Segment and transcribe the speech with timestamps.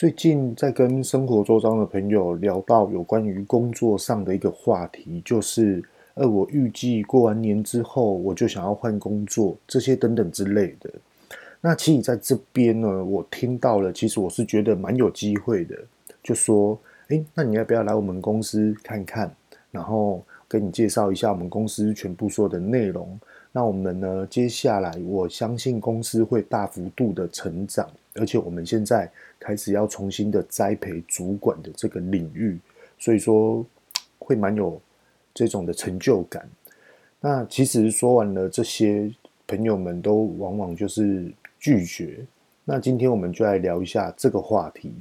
[0.00, 5.84] 最近在跟生活周遭的朋友聊到有关于工作上的一个话题，就是，
[6.14, 10.90] 呃，我预计过完年之后，我就想要换工作，这些等等之类的。
[11.60, 15.76] 那其实在这边呢，我听到了，其实我是觉得蛮有机会的，
[16.22, 16.78] 就说，
[17.08, 19.30] 诶，那你要不要来我们公司看看，
[19.70, 23.20] 然后跟你介绍一下我们公司全部说的内容。
[23.52, 27.86] 那我们呢，接下来我相信公司会大幅度的成长。
[28.14, 32.58] 而且我们现在开始要重新的栽培主管的这个领域，
[32.98, 33.64] 所以说
[34.18, 34.80] 会蛮有
[35.32, 36.48] 这种的成就感。
[37.20, 39.12] 那其实说完了这些，
[39.46, 42.18] 朋友们都往往就是拒绝。
[42.64, 44.92] 那今天我们就来聊一下这个话题。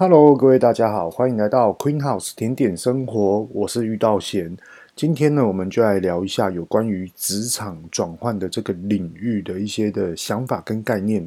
[0.00, 4.56] Hello，各位大家好，欢迎来到 Queen House 甜点生活，我是玉道贤。
[4.94, 11.26] 今天呢，我们就来聊一下有关于职场转换的这个领域的一些的想法跟概念。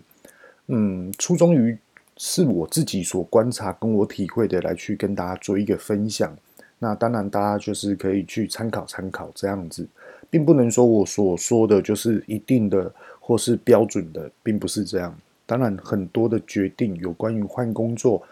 [0.68, 1.78] 嗯，初衷于
[2.16, 6.34] 是我自己所观察跟我体会的，来去跟大家做一个分享。
[6.80, 9.86] 那当然，大家就是可以去参考参考这样子，
[10.30, 15.14] 并不能说我所说的就是一定的或是标准的，并不是这样。
[15.46, 18.24] 当然，很多的决定有关于换工作。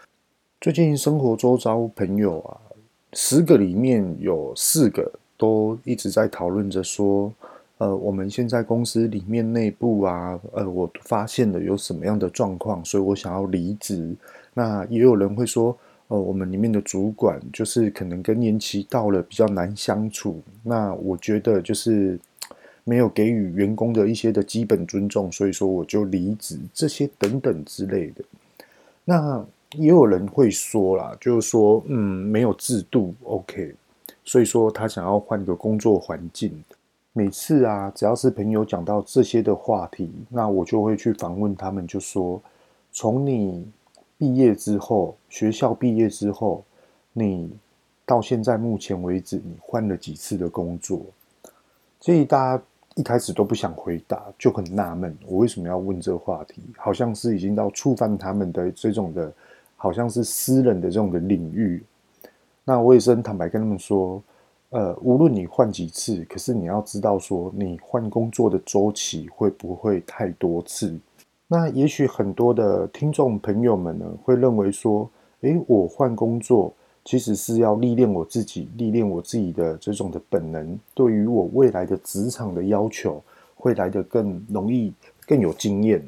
[0.61, 2.59] 最近生活周遭朋友啊，
[3.13, 7.33] 十个里面有四个都一直在讨论着说，
[7.77, 14.13] 呃，我们现在公司里面内部啊，呃，我发现了有什么样的状况，所以我想要离职。
[14.53, 15.73] 那也有人会说，
[16.09, 20.41] 呃，我们里面的主管就是可能更年期到了，比较难相处。
[20.61, 22.19] 那我觉得就是
[22.83, 28.25] 没有给予员工的一些的基本尊重，所以说我就离职，这些等等之类的。
[29.05, 29.45] 那。
[29.77, 33.75] 也有人会说啦，就是说，嗯，没有制度，OK，
[34.23, 36.51] 所以说他想要换个工作环境。
[37.13, 42.41] 每次啊，只要是朋友讲到这些的话题，那我就会去访问他们，就说，
[42.91, 43.63] 从你
[44.17, 46.63] 毕业之后，学校毕业之后，
[47.13, 47.51] 你
[48.07, 51.01] 到现在目前为止，你换了几次的工作？
[51.99, 52.63] 所以大家
[52.95, 56.63] 一开始都不想回答，就很纳闷，我为什么要问这个话题？
[56.75, 59.31] 好像是已经到触犯他们的这种的。
[59.81, 61.81] 好像是私人的这种的领域，
[62.65, 64.21] 那我也是坦白跟他们说，
[64.71, 70.93] 呃，无论你换几次，可是你要知道说，你换工作的周期会不会太多次？
[71.47, 75.09] 那也许很多的听众朋友们呢，会认为说，
[75.41, 76.73] 诶，我换工作
[77.05, 83.23] 其实是要历练我自己，历练我自己的这种的本能，对于我未来的职场的要求，
[83.55, 84.93] 会来得更容易，
[85.25, 86.05] 更有经验。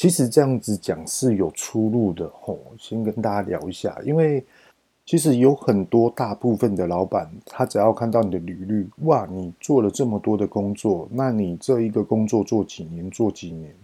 [0.00, 4.42] 其实这样子讲是有出路的吼，先跟大家聊一下，因为
[5.04, 13.10] 其实有很多大部分的老板，他只要看到你的履历，哇，你做了这么多的工作，那你这一个工作做几年？
[13.10, 13.74] 做几年？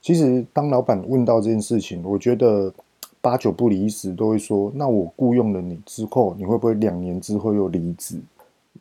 [0.00, 2.72] 其实当老板问到这件事情，我觉得
[3.20, 8.18] 八九不离十都会说，那我雇佣了你之后，你会不会两年之后又离职？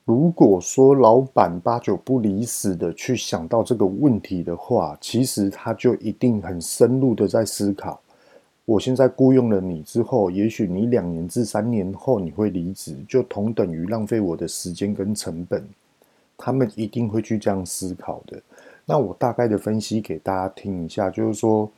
[0.07, 7.99] 如果说老板八九不离十的去想到这个问题的话，其实他就一定很深入的在思考。
[8.63, 15.61] 我现在雇佣了你之后，也许你两年至三年后你会离职，就同等于浪费我的时间跟成本。
[16.37, 18.41] 他们一定会去这样思考的。
[18.85, 21.69] 那我大概的分析给大家听一下，就是说，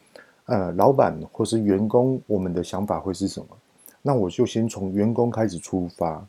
[0.45, 3.47] 呃，老板或是员工，我们的想法会是什么？
[4.03, 6.23] 那我就先从员工开始出发。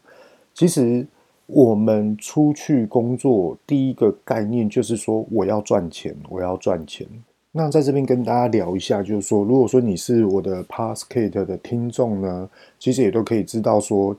[0.54, 1.06] 其实。
[1.52, 7.06] 我们出去工作，第一个概念就是说，我要赚钱，我要赚钱。
[7.50, 14.16] 那在这边跟大家聊一下，就是说，如果说你是我的 Podcast 的听众呢，其实也都可以知道说，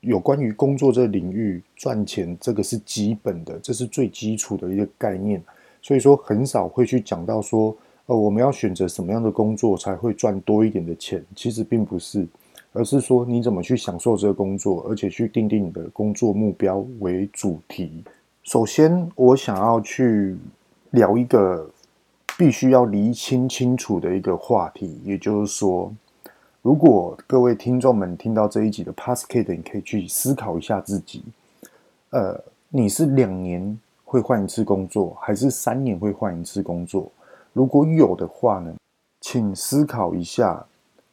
[0.00, 5.42] 有关于工作这个领域赚钱，这个是基本的，这是最基础的一个概念。
[5.80, 12.26] 所以说，很少会去讲到说，呃，我们要选择什么样的工作才会赚多一点的钱，其实并不是。
[12.76, 18.04] 而是说你怎么去享受这个工作，而且去定定你的工作目标为主题。
[18.42, 20.36] 首先，我想要去
[20.90, 21.68] 聊一个
[22.38, 25.90] 必须要厘清清楚的一个话题，也就是说，
[26.60, 31.24] 如果各位听众们听到这一集的 Podcast，你可以去思考一下自己，
[32.10, 32.38] 呃，
[32.68, 37.10] 你是两年会换一次工作，还是三年会换一次工作？
[37.54, 38.74] 如果有的话呢，
[39.22, 40.64] 请思考一下。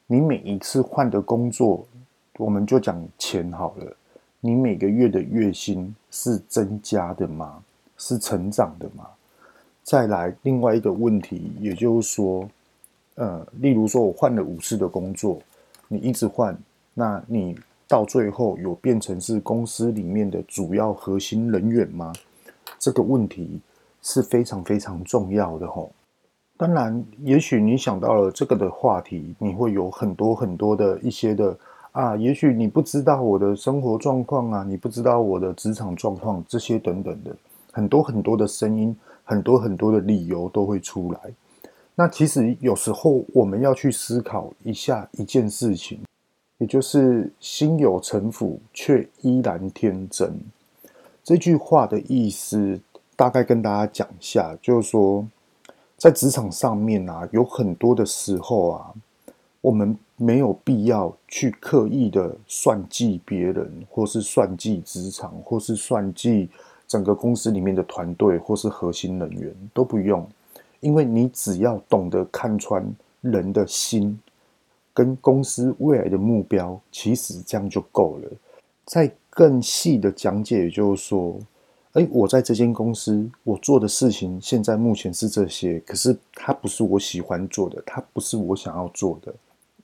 [0.06, 1.86] 你每一次换的工作，
[2.36, 3.96] 我们就讲钱好了。
[4.40, 7.62] 你每个月的月薪是增加的吗？
[7.96, 9.06] 是成长的吗？
[9.82, 12.46] 再来另外一个问题，也就是说，
[13.14, 15.40] 呃，例如说我换了五次的工作，
[15.88, 16.54] 你一直换，
[16.92, 17.58] 那你
[17.88, 22.12] 到最后有变成是公司里面的主要核心人员吗？
[22.78, 23.58] 这个问题
[24.02, 25.90] 是非常非常重要的吼。
[26.56, 31.56] 当然，也许你想到了这个的话题，你会有很多很多的一些的
[31.90, 37.34] 啊，也许你不知道我的生活状况啊，你不知道我的职场状况，这些等等的
[37.72, 41.20] 很多很多的声音，很多很多的理由都会出来。
[41.96, 46.00] 那其实有时候我们要去思考一下一件事情，
[46.58, 50.32] 也就是“心有城府，却依然天真”
[51.24, 52.80] 这句话的意思，
[53.16, 55.26] 大概跟大家讲一下，就是说，
[56.04, 58.92] 在职场上面啊，有很多的时候啊，
[59.62, 66.50] 我们没有必要去刻意的算计别人，或是算计职场，或是算计
[66.86, 70.28] 整个公司里面的团队，或是核心人员，都不用。
[70.80, 72.86] 因为你只要懂得看穿
[73.22, 74.20] 人的心，
[74.92, 78.30] 跟公司未来的目标，其实这样就够了。
[78.84, 81.38] 再更细的讲解，也就是说，
[81.94, 89.34] 哎，我在这间公司，我做的事情现在目前是这些，可是它不是我喜欢做的，它不是我想要做的。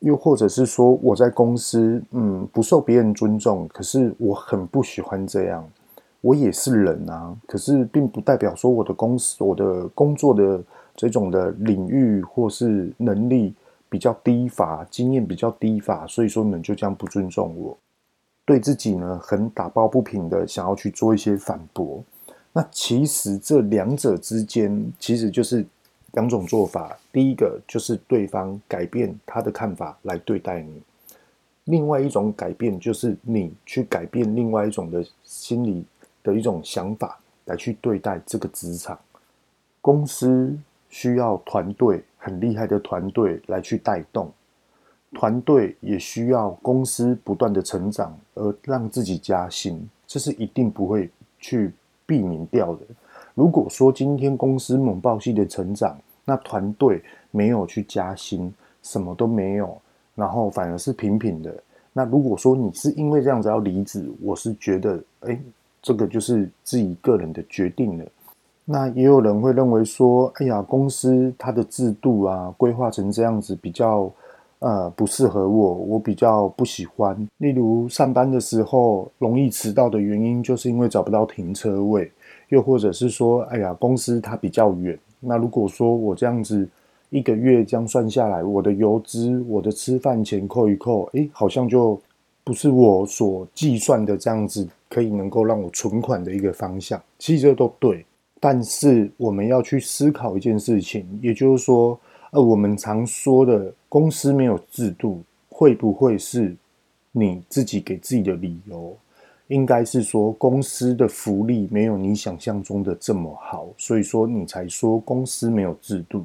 [0.01, 5.69] 又或者是说，我在公司，嗯，不受别人尊重，可是我很不喜欢这样。
[6.21, 10.63] 我也是人啊，可是并不代表说我的公司、我的工作的。
[10.97, 13.55] 这种的领域或是能力
[13.89, 17.79] 比较低乏，经验比较低乏，所以说你们就这样不尊重我，
[18.51, 22.03] 对自己呢很打抱不平的想要去做一些反驳。
[22.53, 25.65] 那其实这两者之间其实就是
[26.15, 30.83] 两种做法，第一个就是对方改变他的看法来对待你，
[31.67, 35.85] 另外一种改变就是你去改变另外一种的心理
[36.25, 38.99] 的一种想法来去对待这个职场
[39.81, 40.59] 公司。
[40.93, 44.29] 需要团队很厉害的团队来去带动，
[45.13, 51.73] 团队也需要公司不断的成长而让自己加薪，这是一定不会去
[52.07, 52.81] 避免掉的。
[53.35, 58.53] 如果说今天公司猛爆性的成长，那团队没有去加薪，
[58.83, 59.77] 什么都没有，
[60.15, 61.53] 然后反而是平平的。
[61.93, 65.39] 那如果说你是因为这样子要离职，我是觉得，哎，
[65.83, 68.05] 这个就是自己个人的决定了。
[68.65, 74.09] 那也有人会认为说，哎呀，公司它的制度啊，规划成这样子比较，
[74.61, 77.17] 呃，不适合我，我比较不喜欢。
[77.39, 82.11] 例如上班的时候容易迟到的原因，就是因为找不到停车位，
[82.51, 84.99] 又或者是说，哎呀，公司它比较远。
[85.19, 86.69] 那如果说我这样子
[87.09, 91.99] 一个月这样算下来，我的油资、我的吃饭钱扣一扣，哎，好像就
[92.45, 97.03] 不是我所计算的这样子，可以能够让我存款的一个方向。
[97.19, 98.05] 其实这都对。
[98.39, 101.99] 但是我们要去思考一件事情，也就是说，
[102.31, 106.55] 呃，我们常说的公司没有制度，会不会是
[107.11, 108.97] 你自己给自己的理由？
[109.49, 116.25] 应该是说公司的福利没有你想象中的这么好，所以说你才说公司没有制度。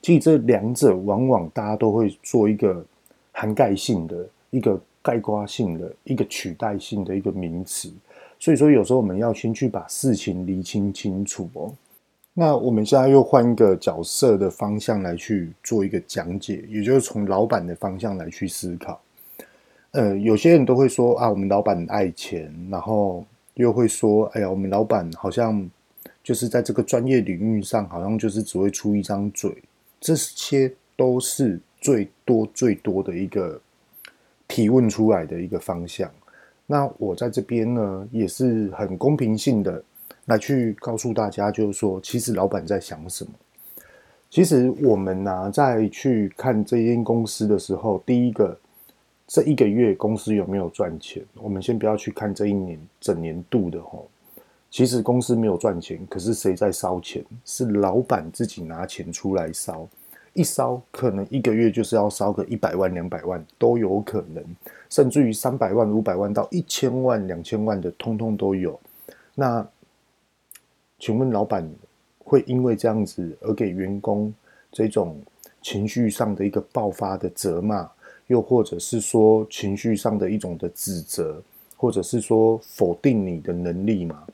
[0.00, 2.84] 其实这两者往往大家都会做一个
[3.32, 7.92] 涵盖性的一个概括性的一个取代性的一个名词。
[8.38, 11.72] 所以说，有时候我们要先去把事情理清清楚哦。
[12.34, 19.00] 那我们现在又换一个角色的方向来去做一个讲解，也就是从老板的方向来去思考。
[19.90, 23.22] 呃，有些人都会说啊，我们老板爱钱，然后
[23.54, 25.68] 又会说，哎呀，我们老板好像
[26.22, 29.54] 就是在这个专业领域上，好像就是只会出一张嘴。
[30.00, 33.60] 这些都是最多最多的一个
[34.48, 36.10] 提问出来的一个方向。
[36.66, 39.84] 那我在这边呢，也是很公平性的
[40.26, 43.30] 来去告诉大家，就是说，其实老板在想什么。
[44.30, 48.58] 其实我们呢、在去看这间公司的时候，第一个，
[49.26, 51.22] 这一个月公司有没有赚钱？
[51.34, 54.08] 我们先不要去看这一年整年度的吼。
[54.70, 57.22] 其实公司没有赚钱，可是谁在烧钱？
[57.44, 59.86] 是老板自己拿钱出来烧。
[60.32, 64.42] 一烧可能一个月就是要烧个一百万两百万都有可能，
[64.88, 68.80] 甚至于三百万五百万到一千万两千万的通通都有。
[69.34, 69.66] 那
[71.02, 71.68] 请问老板
[72.20, 74.32] 会因为这样子而给员工
[74.70, 75.20] 这种
[75.60, 77.90] 情绪上的一个爆发的责骂，
[78.28, 81.42] 又或者是说情绪上的一种的指责，
[81.76, 84.24] 或者是说否定你的能力吗？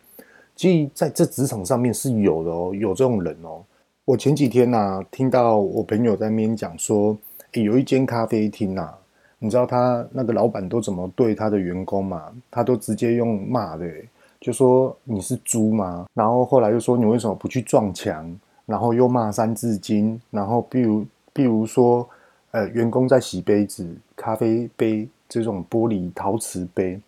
[0.54, 3.64] 即在这职场上面是有的哦，有这种人哦。
[4.04, 7.16] 我前几天呐、啊，听到我朋友在那边讲说，
[7.54, 8.98] 有一间咖啡厅呐、啊，
[9.38, 12.30] 你知道他那个老板都怎么对他的员工嘛？
[12.50, 13.90] 他都直接用骂的，
[14.40, 16.06] 就说你是猪吗？
[16.14, 18.38] 然后后来又说你为什么不去撞墙？
[18.66, 21.02] 然后又骂三字经，然后比如
[21.32, 22.06] 比如说，
[22.50, 27.00] 呃，员工在洗杯子、咖啡杯这种玻璃陶瓷杯，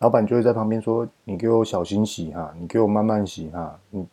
[0.00, 3.78] 老板就会在旁边说：“你给我小心洗哈，你给我慢慢洗哈。
[3.90, 4.04] 你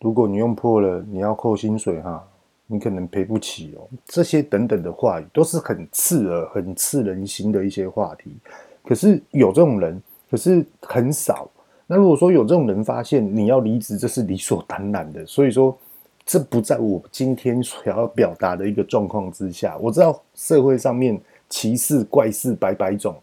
[0.00, 2.20] 如果你用破了，你要扣薪水哈，
[2.66, 8.36] 你可能赔不起哦。”这些等等的话语都是很刺耳、很刺人心的一些话题。
[8.84, 11.48] 可是有这种人，可是很少。
[11.92, 15.26] 那如果说有这种人发现你要离职，这是理所当然的。
[15.26, 15.76] 所以说。
[16.24, 19.76] 这不在我今天所要表达的一个状况之下。
[19.78, 23.16] 我知道社会上面奇事怪事百百种，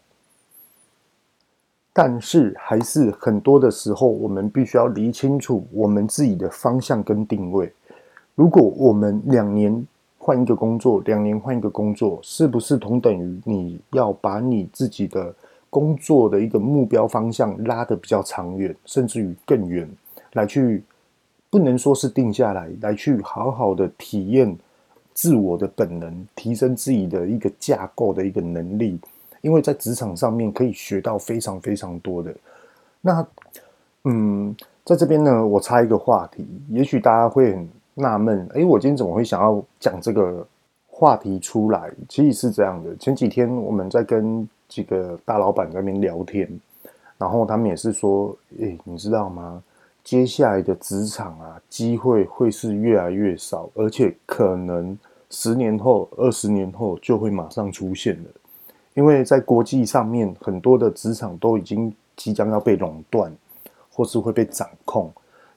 [1.94, 7.72] 但是还是很多的时候，我们必须要理清楚我们自己的方向跟定位。
[8.36, 15.34] 如果我们两年换一个工作，两年换一个工作，是不是同等于你要把你自己的
[15.70, 19.90] 工作的一个目标方向拉得比较长远，甚至于更远，
[20.34, 20.84] 来去？
[21.52, 24.56] 不能说是定下来，来去好好的体验
[25.16, 29.00] 自我的本能，提升自己的一个架构的一个能力，
[29.42, 32.32] 因为在职场上面可以学到非常非常多的。
[33.02, 33.28] 那，
[34.04, 40.46] 嗯，在这边呢，我插一个话题，也许大家会很纳闷，诶，我今天怎么会想要讲这个
[40.86, 41.90] 话题出来？
[42.08, 46.48] 其实是这样的，前几天我们在跟几个大老板在那边聊天，
[47.18, 49.62] 然后他们也是说，诶，你知道吗？
[50.02, 54.98] 接下来的职场啊，机会会是越来越少，而且可能
[55.30, 58.30] 十年后、二十年后就会马上出现了。
[58.94, 63.32] 因为在国际上面，很多的职场都已经即将要被垄断，
[63.92, 65.12] 或是会被掌控。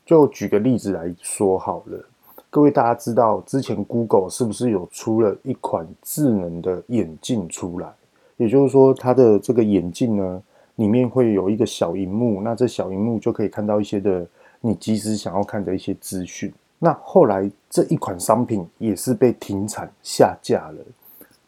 [0.04, 2.04] 就举个例子来说好了，
[2.50, 7.88] 各位大家知道，之前 Google 是不是有出了一款智能的眼镜出来？
[8.36, 10.42] 也就是说，它的这个眼镜呢，
[10.76, 14.26] 里面会有一个小荧幕，那这小荧幕就可以看到一些的。
[14.64, 20.78] 你即使想要看的一些资讯，那后来这一款商品也是被停产下架了。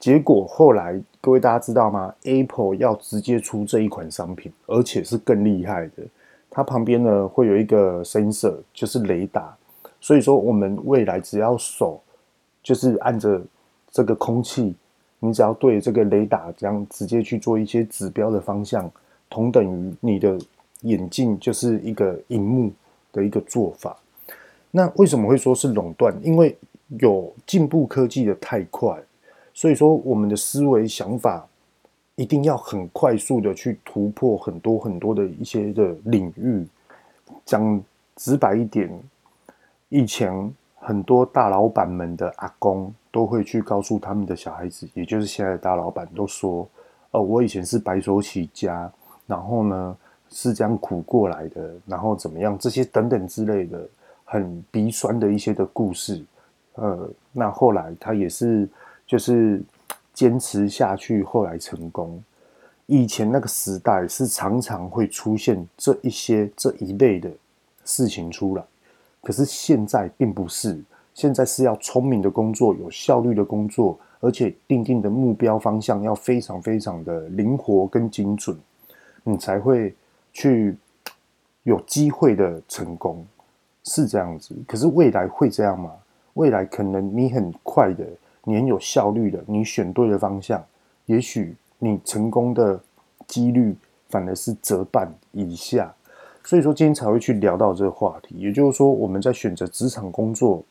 [0.01, 6.03] 结果后来各位大家知道吗？Apple 要直接出这一款商品，而且是更厉害的。
[6.51, 9.57] 它旁边呢会有一个 sensor，就是雷达。
[10.01, 12.03] 所以说我们未来只要手
[12.65, 13.41] 就是按着
[13.93, 14.75] 这个空气，
[15.27, 18.91] 你只要对这个雷达这样直接去做一些指标的方向，
[19.31, 20.39] 同等于你的
[20.83, 22.71] 眼镜就是一个荧幕
[23.11, 23.97] 的一个做法，
[24.71, 26.15] 那为什么会说是垄断？
[26.23, 26.55] 因为
[27.01, 29.03] 有进步科技的太快，
[29.55, 31.49] 所以说我们的思维想法
[32.17, 36.67] 一定要很快速的去突破很多很多的一些的领域。
[37.47, 37.83] 讲
[38.17, 38.91] 直白一点，
[39.89, 40.53] 以前
[40.85, 46.69] 很多大老板们的阿公都会去告诉他们的小孩子，也就是现在的大老板都说
[47.13, 48.91] ：“哦，我以前是白手起家，
[49.27, 49.97] 然后呢。”
[50.31, 52.59] 是这样苦过来的，然后怎么样？
[52.59, 53.87] 这些等等之类的，
[54.25, 56.25] 很鼻酸的一些的故事。
[56.75, 58.69] 呃，那后来他也是
[59.07, 59.63] 就是
[60.13, 62.21] 坚持下去，后来成功。
[62.87, 67.31] 以前那个时代是常常会出现这一些这一类的
[67.85, 68.65] 事情出来，
[69.25, 70.81] 可是现在并不是，
[71.15, 78.57] 现在是要聪明的工作，有效率的工作，而且定定的目标方向要非常非常的灵活跟精准，
[79.25, 79.93] 你才会。
[80.37, 80.77] 去
[81.63, 83.25] 有机会的成功
[83.85, 85.93] 是这样子，可是未来会这样吗？
[86.33, 88.05] 未来可能你很快的，
[88.43, 90.61] 你很有效率的，你选对了方向，
[91.07, 92.81] 也许你成功的
[93.29, 93.77] 几率
[94.09, 95.95] 反而是折半以下。
[96.45, 100.63] 所以说今天才会去聊到这个话题，也就是说我们在选择职场工作，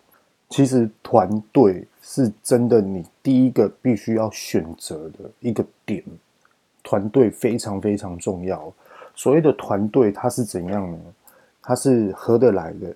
[0.49, 6.03] 其实团队是真的你第一个必须要选择的一个点，
[6.83, 8.71] 团队非常非常重要。
[9.15, 10.97] 所谓的团队，它是怎样呢？
[11.61, 12.95] 它是合得来的，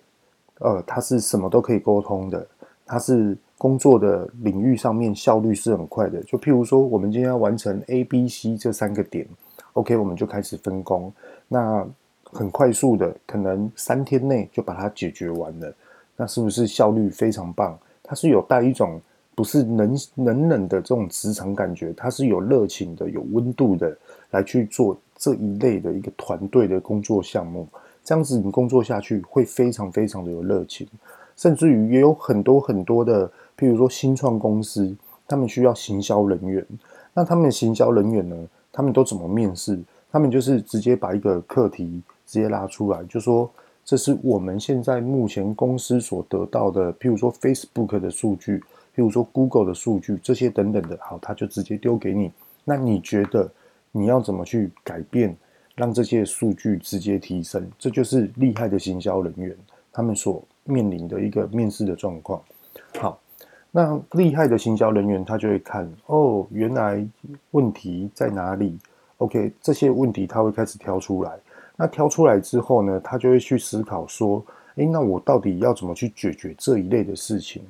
[0.59, 2.45] 呃，它是什么都可以沟通的，
[2.85, 6.21] 它是工作的领域上面效率是很快的。
[6.23, 9.25] 就譬如说，我们今天要完成 A、B、C 这三个点
[9.73, 11.13] ，OK，我们就开始分工，
[11.47, 11.87] 那
[12.37, 15.73] 很快速的，可能三天内就把它解决完了，
[16.15, 17.77] 那是不是效率非常棒？
[18.03, 19.01] 它是有带一种
[19.33, 23.97] 不是冷冷冷的这种职场感觉，它是有热情的、有温度的
[24.29, 24.97] 来去做。
[25.19, 27.67] 这一类的一个团队的工作项目，
[28.03, 30.87] 这样子你工作下去会非常非常的有热情，
[31.35, 33.27] 甚至于也有很多很多的，
[33.57, 34.95] 譬如说新创公司，
[35.27, 36.63] 他们需要行销人员，
[37.15, 38.37] 那他们的行销人员呢，
[38.71, 39.79] 他们都怎么面试？
[40.11, 43.49] 他们就是直接把一个课题直接拉出来，就说
[43.83, 48.59] 这是我们现在目前公司所得到的，譬如说 Facebook 的数据，
[48.95, 52.31] 譬如说 Google 的数据，这些等等的，好，他就直接丢给你，
[52.63, 53.49] 那你觉得？
[53.93, 55.35] 你要怎么去改变，
[55.73, 57.67] 让这些数据直接提升？
[57.79, 59.55] 这就是厉害的行销人员
[59.91, 62.39] 他们所面临的一个面试的状况。
[62.99, 63.19] 好，
[63.71, 67.03] 那厉害的行销人员他就会看哦，原来
[67.51, 68.77] 问题在哪里
[69.17, 71.39] ？OK，这些问题他会开始挑出来。
[71.79, 74.43] 那挑出来之后呢，他就会去思考说，
[74.77, 77.63] 诶，那我到底要怎么去解决这一类的事情？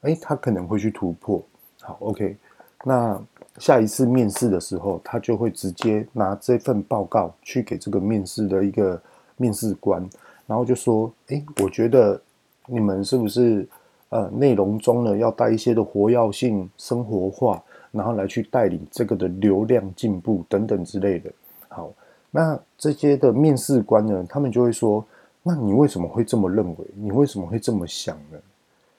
[0.00, 1.42] 诶，他可能会去突破。
[1.82, 2.34] 好，OK，
[2.84, 3.20] 那
[3.58, 8.98] 下一次面试的时候，他就会直接拿这份报告去给这个面试的一个
[9.36, 10.08] 面试官，
[10.46, 12.18] 然后就说，诶，我觉得
[12.66, 13.68] 你们是不是
[14.08, 17.62] 呃内容中呢要带一些的活跃性、生活化，
[17.92, 21.30] 然后来去带领这个的流量进步等等之类的。
[21.68, 21.92] 好。
[22.30, 25.04] 那这些的面试官呢，他们就会说
[25.42, 26.76] ：“那你为什么会这么认为？
[26.94, 28.38] 你为什么会这么想呢？”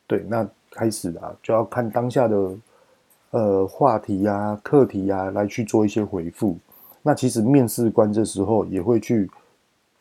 [0.05, 2.51] 对，那开始啊，就要看当下的
[3.31, 6.57] 呃话题呀、课题呀，来去做一些回复。
[7.01, 9.29] 那其实面试官这时候也会去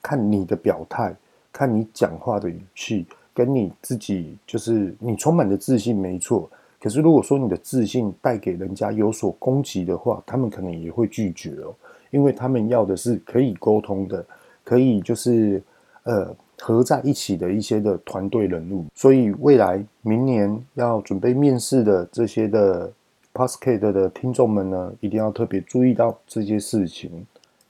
[0.03, 1.15] 看你的表态，
[1.53, 6.51] 看你讲话的语气，跟你自己就是你充满的自信没错。
[6.81, 11.73] 可是如果说你的自信带给人家有所攻击的话，他们可能也会拒绝哦。
[12.11, 14.25] 因为他们要的是可以沟通的，
[14.65, 15.63] 可以就是
[16.03, 22.91] 呃合在一起的一些的团队人物，所以未来明年要准备面试的这些的
[23.33, 27.27] Podcast 的听众们呢，一定要特别注意到这些事情。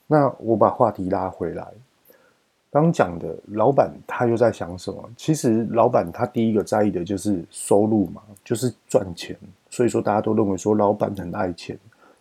[0.06, 1.66] 那我把话题拉回来，
[2.70, 5.08] 刚讲的老板他又在想什么？
[5.16, 9.36] 其实老板他第一个在意的就是收入嘛，就是赚钱。
[9.68, 11.78] 所以说大家都认为说老板很爱钱。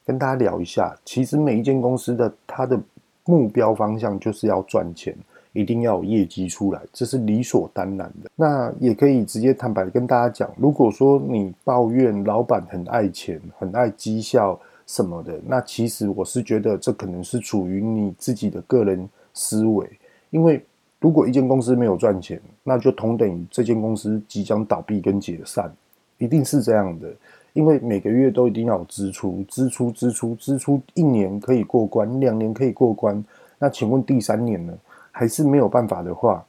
[0.10, 2.82] 跟大家聊一下，其实每一间公司的它的
[3.26, 5.16] 目标方向就是要赚钱，
[5.54, 8.32] 一定要有业绩出来，这是理所当然的。
[8.36, 19.88] 那也可以直接坦白跟大家讲，如果说你抱怨老板很爱钱、很爱绩效什么的，那其实我是觉得这可能是处于你自己的个人思维。
[20.32, 20.60] 因为
[21.00, 25.72] 如果一间公司没有赚钱，那就同等于这间公司即将倒闭跟解散，
[26.18, 27.08] 一定是这样的。
[27.54, 33.24] 因为每个月都一定要有支出，支出，支出，支出，一年可以过关，两年可以过关。
[33.58, 34.74] 那请问第三年呢？
[35.12, 36.46] 还是没有办法的话，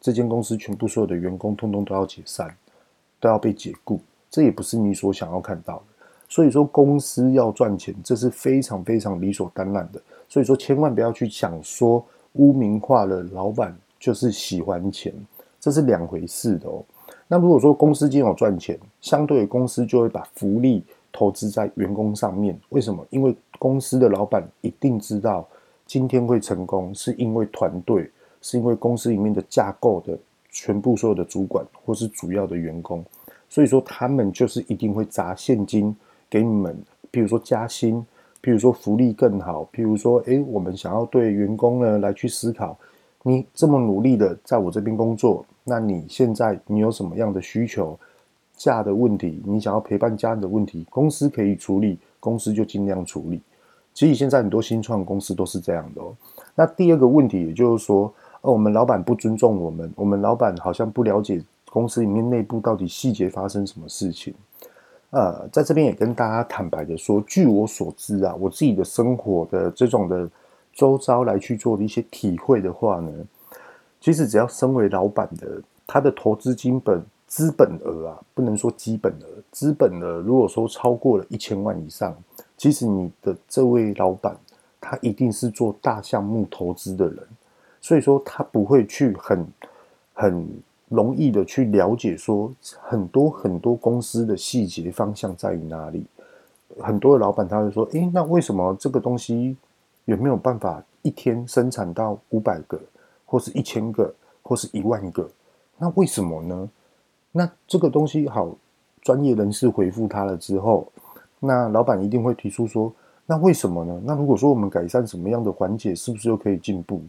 [0.00, 2.54] 这间公司全部所有的员工通通都要解散，
[3.20, 4.00] 都要被解雇。
[4.30, 5.82] 这也不是你所想要看到的。
[6.28, 10.00] 所以说，公司要赚钱，这是非常非常理所当然的。
[10.28, 12.02] 所以说，千万不要去想说
[12.34, 15.12] 污名化了老板就是喜欢钱，
[15.60, 16.82] 这是两回事的哦。
[17.28, 22.58] 那如果说公司今天有赚钱，相对公司就会把福利投资在员工上面。
[22.68, 23.04] 为什么？
[23.10, 25.48] 因为公司的老板一定知道
[25.86, 28.10] 今天会成功，是因为团队，
[28.42, 30.18] 是因为公司里面的架构的
[30.50, 33.04] 全部所有的主管或是主要的员工，
[33.48, 35.94] 所以说他们就是一定会砸现金
[36.28, 36.76] 给你们，
[37.10, 38.04] 比如说加薪，
[38.40, 42.78] 比如说福利更好，比如说诶，我们想要对员工呢来去思考，
[43.24, 45.44] 你这么努力的在我这边工作。
[45.64, 47.98] 那你现在你有什么样的需求？
[48.56, 53.40] 假的问题，你想要陪伴家人的问题，公司可以处理，公司就尽量处理。
[53.92, 56.14] 其实现在很多新创公司都是这样的哦。
[56.54, 64.32] 那第二个问题，也就是说，呃，我们老板不尊重我们，我们老板好像不了解公司里面内部到底细节发生什么事情。
[65.10, 70.30] 呃，在这边也跟大家坦白的说，据我所知啊，我自己的生活的这种的
[70.74, 73.10] 周遭来去做的一些体会的话呢。
[74.00, 82.14] 其实只要身为老板的，他的投资金本资本额啊，不能说基本额，资本额如果说超过了一千万以上，
[82.58, 84.36] 其实你的这位老板
[84.78, 87.18] 他一定是做大项目投资的人，
[87.80, 89.46] 所以说他不会去很
[90.12, 90.46] 很
[90.90, 96.04] 容易的去了解说很多很多公司的细节方向在于哪里。
[96.78, 99.56] 很多的老板他会说，诶，那为什么这个东西
[100.04, 102.80] 有没有办法一天生产到五百个？
[103.26, 105.28] 或是一千个，或是一万个，
[105.78, 106.70] 那为什么呢？
[107.32, 108.54] 那这个东西好，
[109.00, 110.86] 专业人士回复他了之后，
[111.40, 112.92] 那老板一定会提出说，
[113.26, 114.00] 那为什么呢？
[114.04, 117.02] 那如果说我们改善什么样的环节，是不是就可以进步？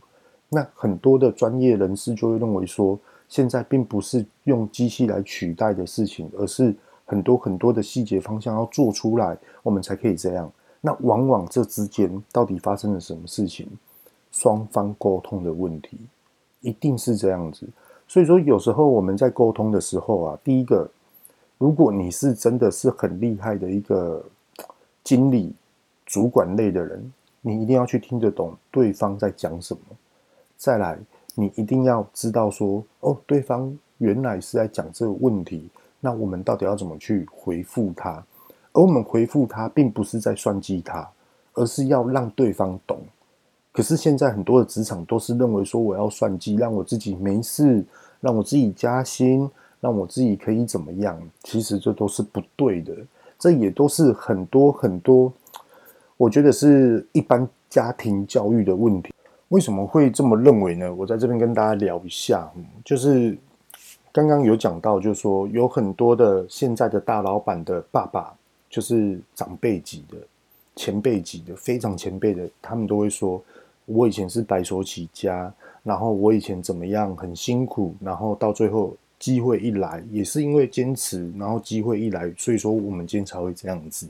[0.50, 10.52] 那很多的专业人士就会认为说，现在并不是用机器来取代的事情，而是很多很多的细节方向要做出来，我们才可以这样。
[10.82, 13.68] 那往往这之间到底发生了什么事情？
[14.32, 15.98] 双方沟通的问题。
[16.62, 17.68] 一定是这样子，
[18.08, 20.90] 所以说有时候我们在沟通的时候啊，第一个，
[21.60, 24.26] 如果你是真的是很厉害的一个
[25.04, 25.54] 经理、
[26.08, 29.82] 主管类的人，你一定要去听得懂对方在讲什么。
[30.58, 30.98] 再来，
[31.36, 38.26] 你一定要知道说，哦，对方原来是在讲这个问题，那我们到底要怎么去回复他？
[38.76, 41.10] 而我们回复他，并不是在算计他，
[41.54, 43.00] 而是要让对方懂。
[43.72, 47.84] 可是现在很多的职场都是认为说，我要算计，让我自己没事，
[48.20, 51.18] 让我自己加薪，让我自己可以怎么样？
[51.44, 52.94] 其实这都是不对的，
[53.40, 55.32] 这也都是很多很多，
[56.18, 59.14] 我觉得是一般家庭教育的问题。
[59.50, 60.94] 为什么会这么认为呢？
[60.94, 62.52] 我在这边跟大家聊一下，
[62.84, 63.38] 就是
[64.12, 68.34] 刚刚有讲到，就是说有很多的现在的大老板的爸爸，
[68.76, 70.18] 就是长辈级的、
[70.76, 73.42] 前辈级的、非常前辈的，他们都会说，
[73.86, 75.50] 我以前是白手起家，
[75.82, 84.10] 然后我以前怎么样很辛苦，然后到最后机会一来，也是因为坚持，然后机会一来，所以说我们今天才会这样子。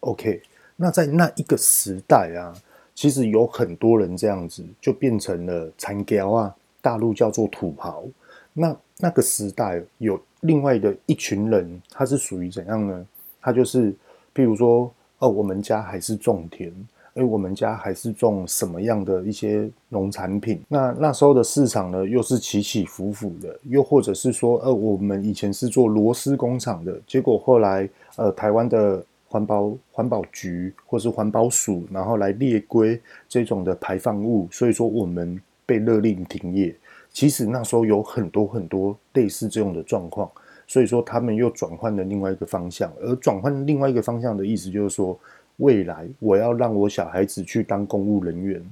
[0.00, 0.42] OK，
[0.76, 2.52] 那在那一个时代啊。
[2.94, 8.04] 其实有很多人这样子，就变成了残胶啊，大陆叫做土豪。
[8.52, 13.06] 那那个时代有另外的一群人，他是属于怎样呢？
[13.46, 13.94] 他就是，
[14.34, 16.72] 譬如说，哦，我们家还是种田，
[17.14, 20.60] 哎，我们家还是种什么样的一些农产品。
[20.66, 29.04] 那那时候的市场呢，又是起起伏伏的，又或者是说，呃，我们以前是做螺丝工厂的，结果后来，呃，台湾的。
[29.28, 36.74] 环保环保局或是环保署，然后来列规这种的排放物，所以说我们被勒令停业。
[37.10, 40.30] 其实那时候有很多很多类似这种的状况，
[40.66, 42.92] 所以说他们又转换了另外一个方向。
[43.00, 45.18] 而转换另外一个方向的意思就是说，
[45.56, 48.62] 未来我要让我小孩子去当公务人员，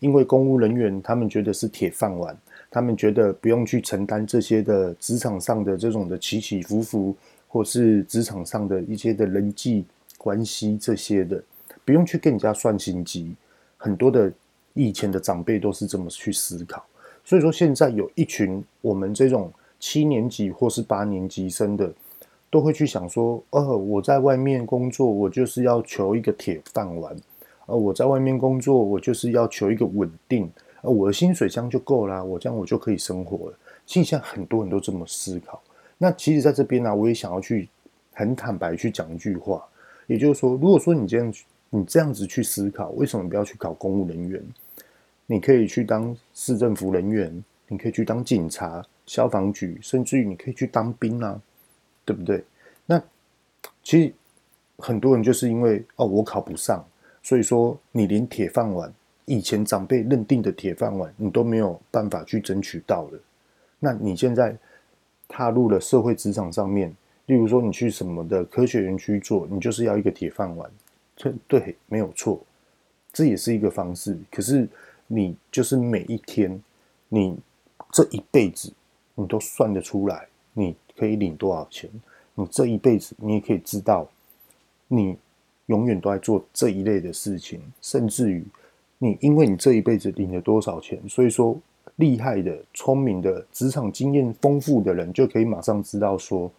[0.00, 2.36] 因为公务人员他们觉得是铁饭碗，
[2.70, 7.14] 他们觉得不用去承担这些的职场上的这种的起起伏伏，
[7.48, 9.84] 或是职场上的一些的人际。
[10.18, 11.42] 关系这些的，
[11.84, 13.34] 不用去跟人家算心机。
[13.76, 14.32] 很多的
[14.72, 16.86] 以前的长辈都是这么去思考，
[17.24, 21.92] 所以说现在有一群我们这种七年级或是八年级生的，
[22.48, 27.12] 都会去想说：哦，我在外面工作，我就是要求一个铁饭碗；
[27.66, 30.48] 呃，我在外面工作，我就是要求一个稳定。
[30.82, 33.58] 呃，我的薪水这样就够了，我这样我就可以生活了。
[33.84, 35.60] 其实现在很多人都这么思考。
[35.98, 37.68] 那其实在这边呢，我也想要去
[38.12, 39.66] 很坦白去讲一句话。
[40.06, 41.34] 也就是说，如果说你这样
[41.70, 44.40] 你这样子去思考，为什么不要去考公务人员？
[45.26, 51.40] 你可以去当市政府人员，你可以去当警察、消防局，甚至于你可以去当兵啊，
[52.04, 52.44] 对不对？
[52.86, 53.02] 那
[53.82, 54.12] 其实
[54.78, 56.84] 很多人就是因为哦，我考不上，
[57.22, 58.92] 所以说你连铁饭碗，
[59.24, 63.20] 以前长辈认定的铁饭碗，你都没有办法去争取到了。
[63.78, 64.56] 那你现在
[65.28, 66.94] 踏入了社会职场上面。
[67.26, 70.68] 例如说，你去什么的科学园区做，你就是要一个铁饭碗，
[71.16, 72.44] 这对，没有错，
[73.12, 74.18] 这也是一个方式。
[74.30, 74.68] 可是
[75.06, 76.60] 你就是每一天，
[77.08, 77.38] 你
[77.92, 78.72] 这一辈子，
[79.22, 81.88] 你都算得出来，你可以领多少钱？
[82.34, 84.06] 你这一辈子，你也可以知道，
[84.88, 85.16] 你
[85.66, 88.44] 永远都在做这一类的事情，甚至于
[88.98, 91.58] 你因为你这一辈子领了多少钱，所以说
[91.96, 96.50] 厉害的、聪明的、职场经验丰富的人，就可以马上知道说。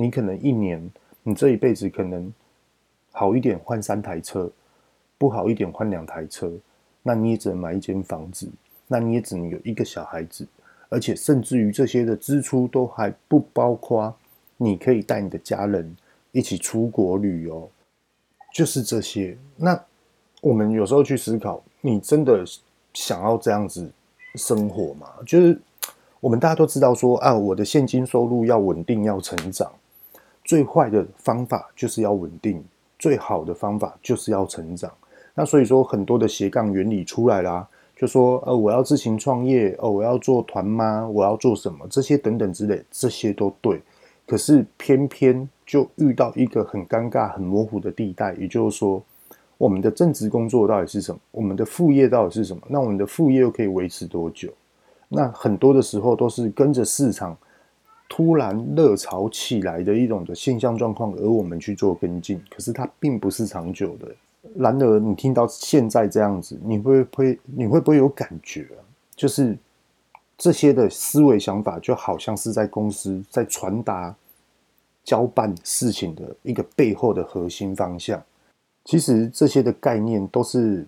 [0.00, 0.88] 你可能一年，
[1.24, 2.32] 你这一辈子可能
[3.10, 4.48] 好一点换三台车，
[5.18, 6.52] 不好一点换两台车，
[7.02, 8.48] 那你也只能买一间房子，
[8.86, 10.46] 那你也只能有一个小孩子，
[10.88, 14.14] 而且甚至于这些的支出都还不包括
[14.56, 15.96] 你可以带你的家人
[16.32, 17.70] 一起出国旅游，
[18.54, 19.36] 就是这些。
[19.56, 19.78] 那
[20.40, 22.44] 我们有时候去思考，你真的
[22.94, 23.90] 想要这样子
[24.34, 25.08] 生活吗？
[25.26, 25.60] 就是
[26.20, 29.70] 我们大家都知道说啊，我的现金收入要稳定，要成长。
[30.44, 32.64] 最坏的方法就是要稳定，
[32.98, 34.90] 最好的方法就是要成长。
[35.34, 43.82] 那所以说，很多的斜杠原理出来啦，就说呃，我要自行创业，哦，我要做团妈，我要做什么，这些等等之类，这些都对。
[44.24, 49.02] 可是偏偏就遇到一个很尴尬、很模糊的地带，也就是说，
[49.56, 51.20] 我们的正职工作到底是什么？
[51.32, 52.62] 我们的副业到底是什么？
[52.68, 54.48] 那我们的副业又可以维持多久？
[55.08, 57.36] 那很多的时候都是跟着市场。
[58.10, 64.08] 突然热潮起来的一种的现象状况，而我们去做跟进，可是它并不是长久的。
[64.56, 68.68] 然而，你听到现在这样子，你会不会你会不会有感觉？
[69.16, 69.56] 就是
[70.36, 74.14] 这些的思维想法，就好像是在公司在传达
[75.04, 78.22] 交办事情的一个背后的核心方向。
[78.84, 80.86] 其实这些的概念都是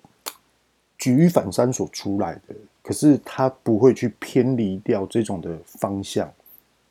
[0.96, 6.31] 举一反三所出来的，可是它不会去偏离掉这种的方向。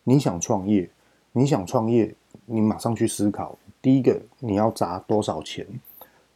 [0.04, 0.90] 你想创业，
[1.32, 2.14] 你想创业，
[2.46, 3.58] 你马上去思考。
[3.82, 5.66] 第一个，你要砸多少钱？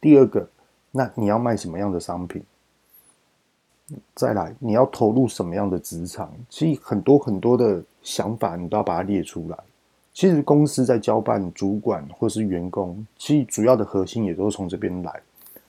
[0.04, 0.46] 第二个，
[0.90, 2.42] 那你要卖什么样的商品？
[4.14, 6.30] 再来，你要投入什么样的职场？
[6.50, 9.58] 其实很多很多的想法，你都要把它列出来。
[10.12, 15.22] 其实公司在交办主管或是员工，其实主要的核心也都是从这边来。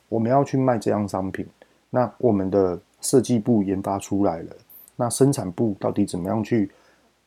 [0.10, 1.48] 我们要去卖这样商品，
[1.90, 4.54] 那我们的设计部研发出来了，
[4.98, 6.70] 那生产部到底怎么样去？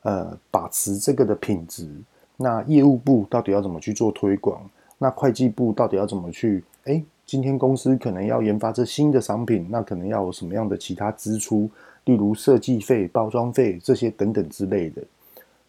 [0.03, 1.89] 呃把持这个的品质？
[2.37, 4.61] 那业务部到底要怎么去做推广？
[4.99, 6.63] 那会计部到底要怎么去？
[6.85, 11.71] 诶，今天公司可能要研发这新的商品，那可能要有什么样的其他支出？
[12.05, 15.03] 例如设计费、包装费这些等等之类的，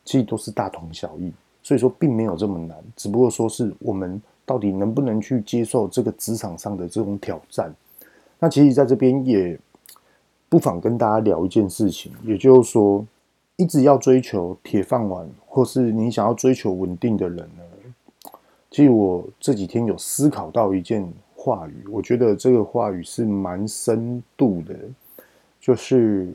[0.06, 1.32] 其实都是大同小异。
[1.62, 7.72] 所以说，并没有这么难，只不过说是我们到底能不能去接受这个职场上的这种挑战。
[8.39, 9.60] 那其实在这边也
[10.48, 13.06] 不妨跟大家聊一件事情，也就是说，
[13.58, 17.63] 一直要追求铁饭碗，或是你想要追求稳定的人呢？
[18.71, 24.75] 其实我这几天有思考到一件话语，我觉得这个话语是蛮深度的，
[25.60, 26.32] 就是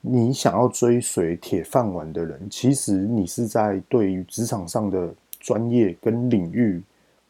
[0.00, 6.82] 你想要追随铁饭碗的人，其实你是在对于职场上的专业跟领域，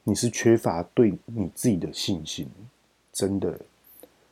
[0.02, 2.48] 你是缺乏对你自己的信心，
[3.12, 3.56] 真的，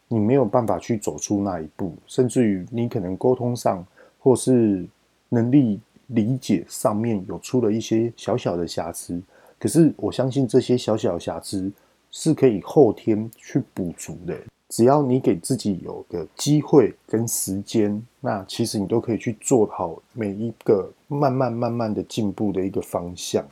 [0.09, 3.87] 你没有办法去走出那一步，甚至于你可能沟通上
[4.19, 4.85] 或是
[5.29, 9.23] 能力理解上面有出了一些小小的瑕疵。
[9.63, 11.71] 可是我相信这些小小瑕疵
[12.11, 14.37] 是可以后天去补足的。
[14.69, 23.47] 只要你给自己有个机会跟时间，那其实你都可以去做好每一个慢慢慢慢的进步的一个方向。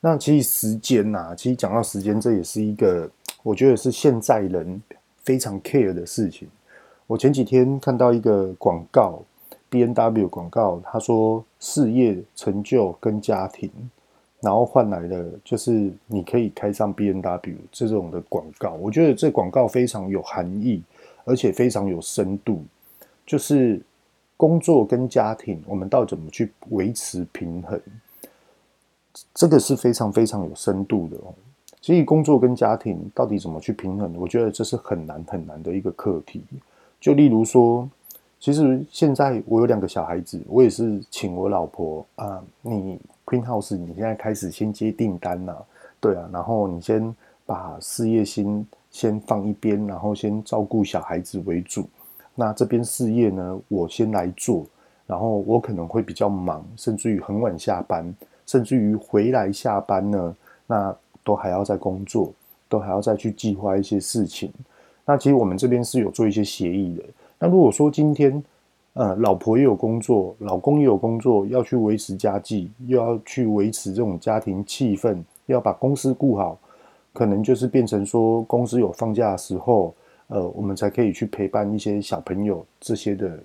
[0.00, 3.08] 那其实时间呐，其实讲到时间，这也是一个
[3.44, 4.82] 我觉得是现在人
[5.22, 6.48] 非常 care 的事情。
[7.06, 9.22] 我前几天看到一个广告
[9.68, 13.70] ，B N W 广告，他说事业成就跟家庭。
[14.40, 20.80] 然后换来的就是你可以开上 B N W 这种的广告，我觉得这广告非常有含义，
[21.24, 22.62] 而且非常有深度。
[23.26, 23.80] 就是
[24.36, 27.80] 工作跟家庭，我们到底怎么去维持平衡？
[29.34, 31.34] 这个是非常非常有深度的哦。
[31.80, 34.14] 所以工作跟家庭到底怎么去平衡？
[34.16, 36.44] 我觉得这是很难很难的一个课题。
[37.00, 37.90] 就例如说，
[38.38, 43.00] 其实现在我有两个小孩子，我也是请我老婆啊，你。
[43.28, 45.54] Queen House，你现在开始先接订单呐，
[46.00, 47.14] 对啊，然后你先
[47.44, 51.86] 把事业心先放一边，然后先照顾小孩子为主。
[52.34, 54.64] 那这边事业呢，我先来做，
[55.06, 58.14] 然后我可能会比较忙，甚至于很晚下班，
[58.46, 60.34] 甚至于回来下班呢，
[60.66, 62.32] 那都还要再工作，
[62.66, 64.50] 都还要再去计划一些事情。
[65.04, 67.02] 那其实我们这边是有做一些协议的。
[67.38, 68.42] 那如果说今天，
[68.94, 76.58] 呃，老婆也有工作，老公也有工作，要去维持家计，又要去维持这种家庭气氛，要把公司顾好，
[77.12, 79.94] 可能就是变成说，公司有放假的时候，
[80.26, 83.38] 呃，我们才可以去陪伴一些小朋友这些的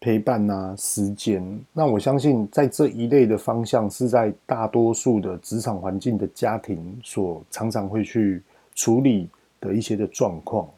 [0.00, 1.42] 陪伴啊时间。
[1.72, 8.42] 那我相信，在这一类的方向，是在大多数的职场环境的家庭所常常会去
[8.74, 10.68] 处理的一些的状况。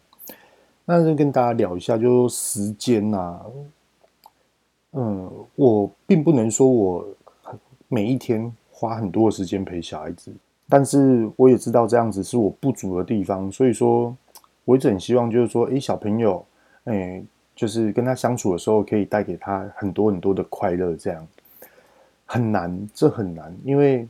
[0.86, 3.40] 那就跟大家聊一下，就时间呐、啊，
[4.92, 7.06] 嗯，我并不能说我
[7.88, 10.30] 每一天花很多的时间陪小孩子，
[10.68, 14.14] 但是我也知道这样子是我不足的地方，所以说，
[14.66, 16.44] 我一直很希望就是说，诶，小朋友，
[16.84, 17.24] 诶，
[17.56, 21.26] 就是跟他相处的时候，可以带给他很多很多的快乐，这样
[22.26, 24.06] 很难，这很难，因为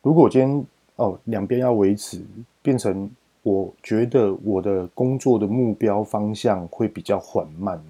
[0.00, 2.24] 如果今天哦两边要维持，
[2.62, 3.10] 变成。
[3.46, 7.80] 我觉得我的工作的目标方向会比较缓慢。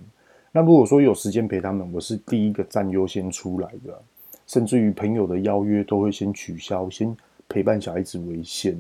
[0.53, 3.99] 那如果说有时间陪他们，我是第一个占优先出来的，
[4.47, 7.17] 甚至于朋友的邀约都会先取消，先
[7.49, 8.77] 陪伴小孩子为先。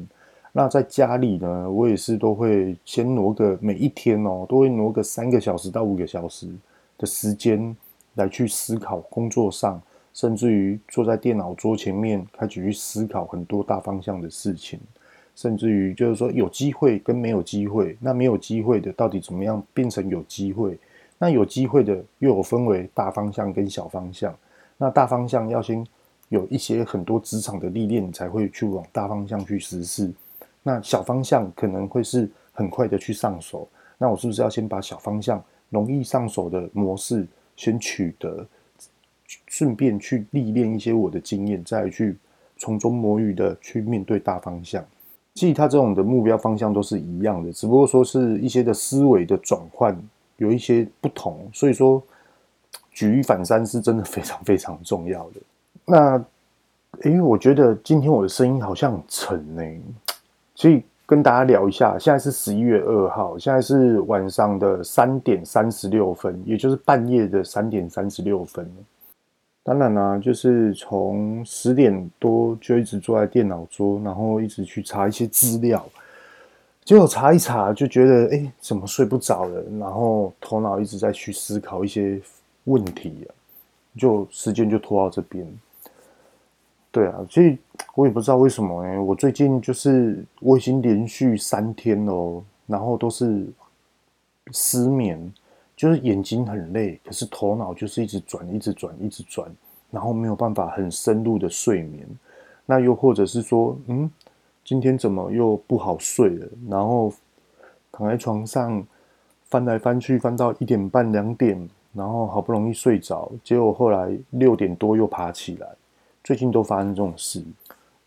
[0.52, 6.46] 那在家里呢，我也是都会先挪个每一天哦，都会挪个三个小时到五个小时
[6.98, 7.74] 的时间
[8.16, 9.80] 来去思考工作上，
[10.12, 14.78] 甚至于坐在电脑桌前面开始去思考很多大方向的事情。
[15.36, 20.76] 甚至于就是说有机会跟没有机会，那没有机会的到底怎么样变成有机会？
[21.18, 24.34] 那有机会的又有分为大方向跟小方向。
[24.78, 25.86] 那大方向要先
[26.30, 30.12] 有一些很多职场的历练，才会去往大方向去实施。
[30.62, 33.68] 那小方向可能会是很快的去上手。
[33.98, 38.46] 那我是不是要先把小方向容易上手的模式先取得，
[39.46, 42.16] 顺便去历练一些我的经验，再去
[42.56, 44.84] 从中摸鱼的去面对大方向？
[45.36, 49.94] 其实他这种的目标方向都是一样的，只不过说是一些的思维的转换
[50.38, 52.02] 有一些不同，所以说
[52.90, 55.40] 举一反三是真的非常非常重要的。
[55.84, 56.24] 那，
[57.02, 59.62] 诶，我觉得今天我的声音好像很沉呢，
[60.54, 61.98] 所以跟大家聊一下。
[61.98, 68.66] 现在是十一月二号，现在是晚上的三点三十六分，也就是半夜的三点三十六分。
[69.66, 75.84] 当然啦、就是从十点多就一直坐在电脑桌，然后一直去查一些资料，
[76.84, 79.60] 结果查一查就觉得，哎，怎么睡不着了？
[79.80, 82.20] 然后头脑一直在去思考一些
[82.62, 83.34] 问题啊，
[83.98, 85.44] 就时间就拖到这边。
[86.92, 87.58] 对啊，所以
[87.96, 93.44] 我也不知道为什么哎，我最近就是我已经连续三天了，然后都是
[94.52, 95.34] 失眠，
[95.76, 99.46] 就是眼睛很累，可是头脑就是一直转，一直转，一直转，
[99.90, 102.08] 然后没有办法很深入的睡眠。
[102.64, 104.10] 那又或者是说，嗯，
[104.64, 106.48] 今天怎么又不好睡了？
[106.68, 107.12] 然后
[107.92, 108.82] 躺在床上
[109.50, 115.68] 翻来翻去，翻到一点半、两点，然后好不容易睡着，结果后来六点多又爬起来。
[116.24, 117.44] 最近都发生这种事，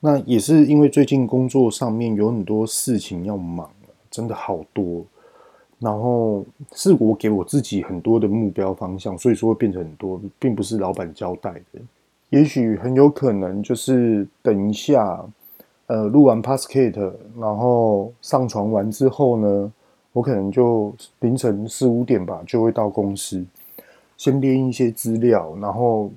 [0.02, 3.70] 那也是因为最近工作上面有很多事情要忙，
[4.10, 5.06] 真的好多。
[5.80, 11.80] 然后是我给我自己很多的目标方向，所以说会变成很多，并不是老板交代的。
[12.30, 15.26] 也许很有可能就是等一下，
[15.88, 19.74] 呃，录完 Podcast，然后上传完之后呢，
[20.12, 23.44] 我可能就凌晨四五点吧，就会到公司，
[24.18, 26.12] 先练一些资料，然后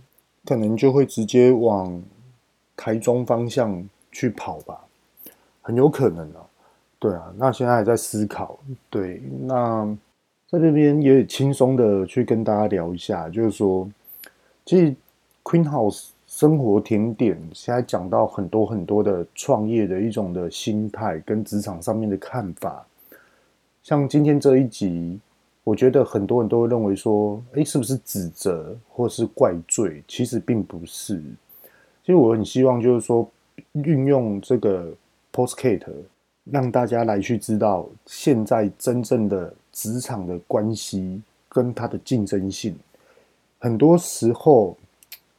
[0.44, 2.02] 可能就会直接往
[2.76, 4.84] 台中方向去跑吧，
[5.62, 6.44] 很有可能啊。
[7.02, 8.56] 对啊，那现在还在思考。
[8.88, 9.84] 对，那
[10.48, 13.90] 在这边也轻松的去跟大家聊一下，就是说，
[14.64, 14.94] 其实。
[15.44, 22.86] Queen House 生活甜点现在讲到很多很多的创业的一种的心态跟职场上面的看法，
[23.82, 25.18] 像今天这一集，
[25.64, 30.00] 我觉得很多人都会认为说，诶，是不是指责或是怪罪？
[30.06, 31.20] 其实并不是。
[32.04, 33.28] 其实我很希望就是说，
[33.72, 34.94] 运用这个
[35.32, 35.82] Postcate
[36.44, 42.76] 让大家来去知道现在真正的职场的关系跟它的竞争性，
[43.58, 44.76] 很多时候。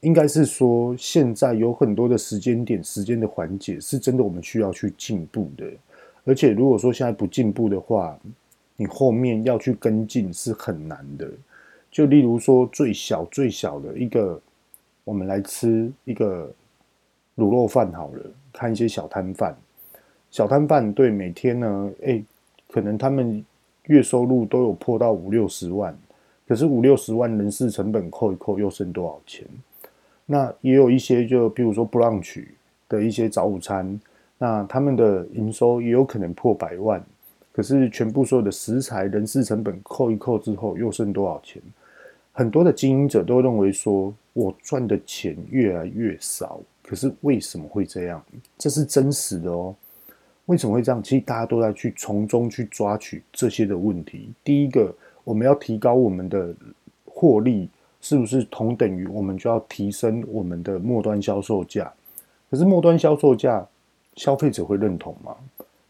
[0.00, 5.64] 应该是说，现在有很多的时间点、时间的环节，是真的我们需要去进步的。
[6.26, 8.14] 而且，如果说现在不进步的话，
[8.76, 11.26] 你后面要去跟进是很难的。
[11.90, 14.38] 就例如说，最小最小的一个，
[15.04, 16.52] 我们来吃一个
[17.38, 19.56] 卤肉饭好了，看一些小摊贩，
[20.34, 22.20] 小摊贩对每天呢，哎，
[22.72, 23.44] 可能他们
[23.84, 25.96] 月收入都有破到五六十万，
[26.48, 29.46] 可是五六十万人事成本扣一扣，又剩多少钱？
[30.26, 32.44] 那也有一些，就比如说 brunch
[32.88, 34.00] 的一些早午餐，
[34.36, 37.00] 那他们的营收也有可能破百万，
[37.52, 41.62] 可是全部所有的食材、人事成本扣一扣之后，又剩多少钱？
[42.32, 48.20] 很多的经营者都认为说，我赚的钱越来越少，可是为什么会这样？
[48.58, 49.72] 这是真实的哦。
[50.46, 51.02] 为什么会这样？
[51.02, 54.32] 其实大家都在去从中去抓取这些的问题。
[54.42, 56.54] 第一个，我们要提高我们的
[57.04, 57.68] 获利。
[58.00, 61.90] 是不是同等于我们就要提升我们的末端销售价？
[62.50, 63.66] 可是末端销售价，
[64.16, 65.34] 消费者会认同吗？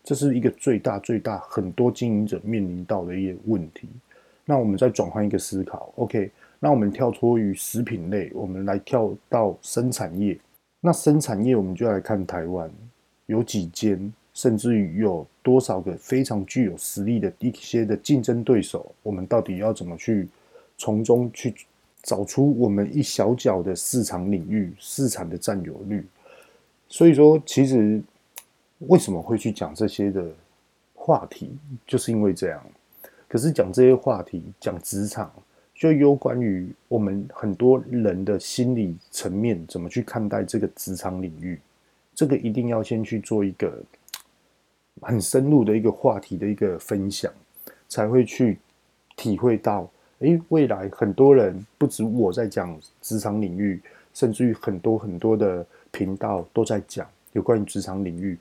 [0.04, 3.88] 这是一个最大最大很多经营者面临到的一个问题。
[4.44, 6.30] 那我们再转换一个思考，OK？
[6.60, 10.38] 那我们跳脱于食品类，我们来跳到生产业。
[10.80, 12.70] 那生产业我们就来看台湾
[13.26, 20.28] 有几间，甚至于有多少个非常具有实力的一些的竞争对手，我们到底要怎么去
[20.76, 21.54] 从中去？
[22.06, 26.04] 找出我们一小角的市场领域，市场的占有率。
[26.86, 27.98] 所以说，其实
[28.80, 30.22] 为什么会去讲这些的
[30.92, 32.62] 话题，就是因为这样。
[33.26, 35.32] 可是讲这些话题，讲职场，
[35.74, 41.58] 就有关于我们很多人的心理层面怎么去看待这个职场领域。
[42.14, 43.82] 这个一定要先去做一个
[45.02, 47.32] 很深入的一个话题的一个分享，
[47.88, 48.58] 才会去
[49.16, 49.90] 体会到。
[50.20, 53.80] 诶，未来很多人不止我在讲职场领域，
[54.14, 58.38] 甚至于很多很多的频道都在讲有关于职场领域。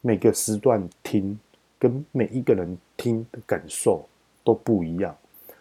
[0.00, 1.38] 每个时段听，
[1.78, 4.08] 跟每一个人听的感受
[4.42, 5.14] 都不一样，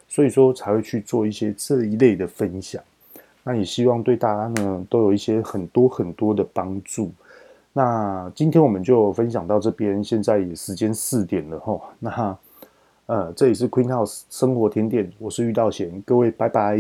[0.08, 2.82] 所以说才会去做一些这一类的分享。
[3.44, 7.12] 那也希望对大家呢都有一些很多很多的帮助。
[7.74, 12.38] 那今天我们就分享到这边，现在也时间四点了吼，那。
[13.06, 16.78] 呃，这里是 Queen House 生活甜点，我是遇到贤，各位拜拜。